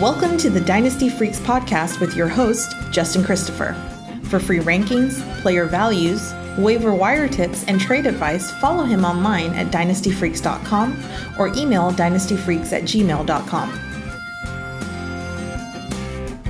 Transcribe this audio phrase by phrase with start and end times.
[0.00, 3.74] Welcome to the Dynasty Freaks podcast with your host, Justin Christopher.
[4.22, 9.66] For free rankings, player values, waiver wire tips, and trade advice, follow him online at
[9.66, 11.04] dynastyfreaks.com
[11.38, 13.68] or email dynastyfreaks at gmail.com.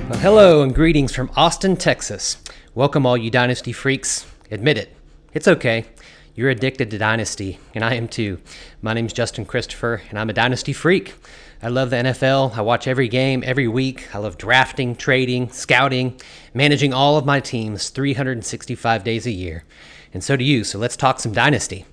[0.09, 2.37] Well, hello and greetings from Austin, Texas.
[2.73, 4.25] Welcome, all you Dynasty freaks.
[4.49, 4.95] Admit it,
[5.33, 5.87] it's okay.
[6.35, 8.39] You're addicted to Dynasty, and I am too.
[8.81, 11.15] My name's Justin Christopher, and I'm a Dynasty freak.
[11.63, 12.57] I love the NFL.
[12.57, 14.15] I watch every game, every week.
[14.15, 16.19] I love drafting, trading, scouting,
[16.55, 19.63] managing all of my teams 365 days a year.
[20.11, 21.85] And so do you, so let's talk some Dynasty.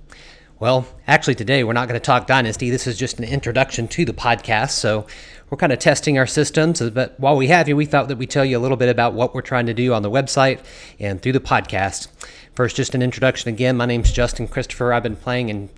[0.59, 2.71] Well, actually, today we're not going to talk Dynasty.
[2.71, 4.71] This is just an introduction to the podcast.
[4.71, 5.07] So
[5.51, 6.81] we're kind of testing our systems.
[6.91, 9.13] But while we have you, we thought that we'd tell you a little bit about
[9.13, 10.65] what we're trying to do on the website
[10.99, 12.09] and through the podcast.
[12.55, 13.77] First, just an introduction again.
[13.77, 14.95] My name's Justin Christopher.
[14.95, 15.69] I've been playing in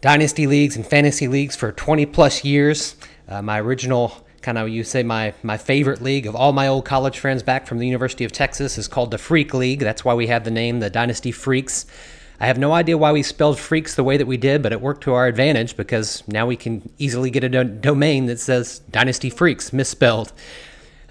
[0.00, 2.96] dynasty leagues and fantasy leagues for 20 plus years.
[3.28, 6.84] Uh, my original kind of you say my my favorite league of all my old
[6.84, 9.80] college friends back from the University of Texas is called the Freak League.
[9.80, 11.86] That's why we have the name the Dynasty Freaks.
[12.42, 14.80] I have no idea why we spelled freaks the way that we did, but it
[14.80, 18.78] worked to our advantage because now we can easily get a do- domain that says
[18.90, 20.32] Dynasty Freaks misspelled.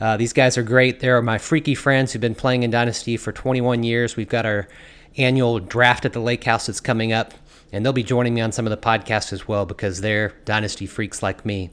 [0.01, 1.01] Uh, these guys are great.
[1.01, 4.15] They're my freaky friends who've been playing in Dynasty for 21 years.
[4.15, 4.67] We've got our
[5.17, 7.35] annual draft at the lake house that's coming up,
[7.71, 10.85] and they'll be joining me on some of the podcasts as well because they're dynasty
[10.85, 11.69] freaks like me.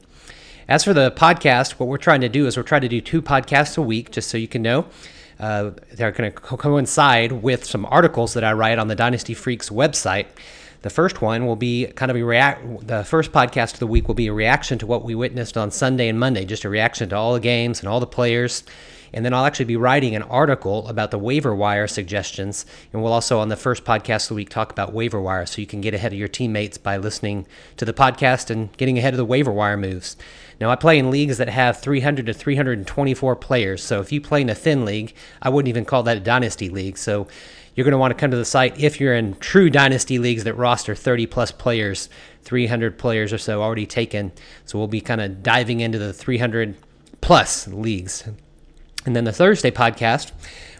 [0.67, 3.21] As for the podcast, what we're trying to do is we're trying to do two
[3.21, 4.85] podcasts a week, just so you can know.
[5.39, 9.33] Uh, they're going to co- coincide with some articles that I write on the Dynasty
[9.33, 10.25] Freaks website.
[10.81, 12.87] The first one will be kind of a react.
[12.87, 15.71] The first podcast of the week will be a reaction to what we witnessed on
[15.71, 18.63] Sunday and Monday, just a reaction to all the games and all the players.
[19.13, 22.65] And then I'll actually be writing an article about the waiver wire suggestions.
[22.91, 25.61] And we'll also, on the first podcast of the week, talk about waiver wire so
[25.61, 27.47] you can get ahead of your teammates by listening
[27.77, 30.17] to the podcast and getting ahead of the waiver wire moves.
[30.59, 33.83] Now, I play in leagues that have 300 to 324 players.
[33.83, 36.69] So if you play in a thin league, I wouldn't even call that a dynasty
[36.69, 36.97] league.
[36.97, 37.27] So
[37.75, 40.45] you're going to want to come to the site if you're in true dynasty leagues
[40.45, 42.09] that roster 30 plus players,
[42.41, 44.31] 300 players or so already taken.
[44.65, 46.75] So we'll be kind of diving into the 300
[47.21, 48.27] plus leagues.
[49.07, 50.33] And then the Thursday podcast,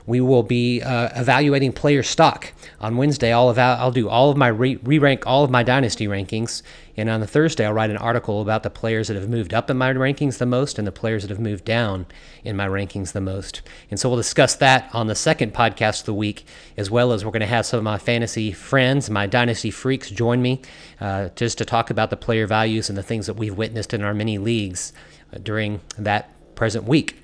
[0.06, 2.52] we will be uh, evaluating player stock.
[2.82, 6.08] On Wednesday, I'll, eva- I'll do all of my re rank all of my dynasty
[6.08, 6.62] rankings.
[6.98, 9.70] And on the Thursday, I'll write an article about the players that have moved up
[9.70, 12.06] in my rankings the most and the players that have moved down
[12.44, 13.62] in my rankings the most.
[13.90, 16.46] And so we'll discuss that on the second podcast of the week,
[16.76, 20.10] as well as we're going to have some of my fantasy friends, my dynasty freaks,
[20.10, 20.62] join me
[21.00, 24.04] uh, just to talk about the player values and the things that we've witnessed in
[24.04, 24.92] our mini leagues
[25.34, 27.24] uh, during that present week.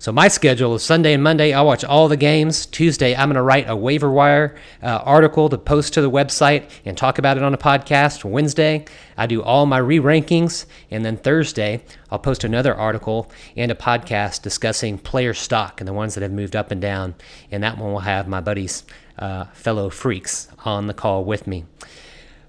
[0.00, 1.52] So my schedule is Sunday and Monday.
[1.52, 2.64] I'll watch all the games.
[2.64, 6.70] Tuesday, I'm going to write a waiver wire uh, article to post to the website
[6.86, 8.24] and talk about it on a podcast.
[8.24, 8.86] Wednesday,
[9.18, 14.40] I do all my re-rankings, and then Thursday, I'll post another article and a podcast
[14.40, 17.14] discussing player stock and the ones that have moved up and down.
[17.50, 18.84] And that one will have my buddies,
[19.18, 21.66] uh, fellow freaks, on the call with me.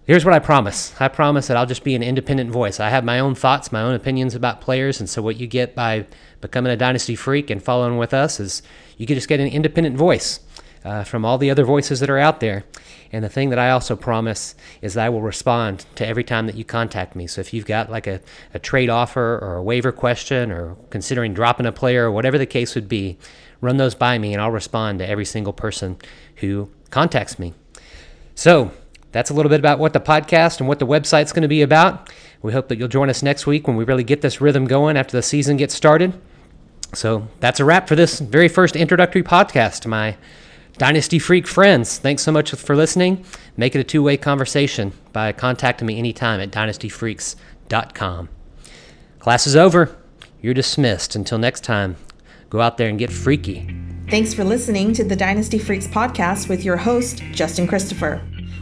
[0.05, 0.95] Here's what I promise.
[0.99, 2.79] I promise that I'll just be an independent voice.
[2.79, 5.75] I have my own thoughts, my own opinions about players, and so what you get
[5.75, 6.07] by
[6.41, 8.63] becoming a dynasty freak and following with us is
[8.97, 10.39] you can just get an independent voice
[10.83, 12.63] uh, from all the other voices that are out there.
[13.11, 16.47] And the thing that I also promise is that I will respond to every time
[16.47, 17.27] that you contact me.
[17.27, 18.21] So if you've got like a,
[18.55, 22.47] a trade offer or a waiver question or considering dropping a player or whatever the
[22.47, 23.19] case would be,
[23.59, 25.97] run those by me and I'll respond to every single person
[26.37, 27.53] who contacts me.
[28.33, 28.71] So
[29.11, 31.61] that's a little bit about what the podcast and what the website's going to be
[31.61, 32.09] about.
[32.41, 34.97] We hope that you'll join us next week when we really get this rhythm going
[34.97, 36.19] after the season gets started.
[36.93, 40.17] So that's a wrap for this very first introductory podcast to my
[40.77, 41.97] Dynasty Freak friends.
[41.99, 43.23] Thanks so much for listening.
[43.55, 48.29] Make it a two way conversation by contacting me anytime at dynastyfreaks.com.
[49.19, 49.95] Class is over.
[50.41, 51.15] You're dismissed.
[51.15, 51.97] Until next time,
[52.49, 53.69] go out there and get freaky.
[54.09, 58.21] Thanks for listening to the Dynasty Freaks podcast with your host, Justin Christopher.